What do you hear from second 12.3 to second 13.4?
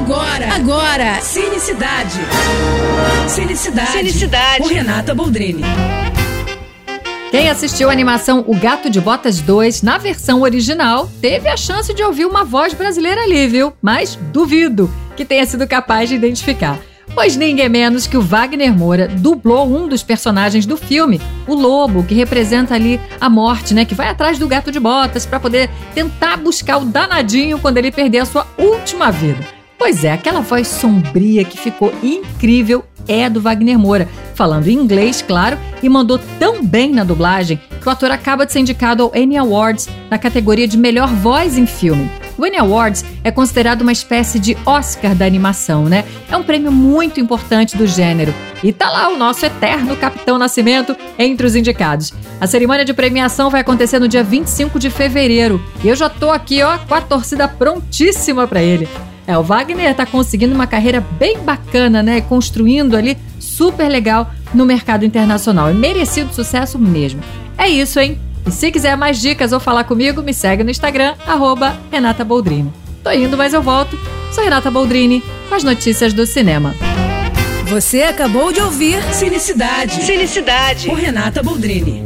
voz brasileira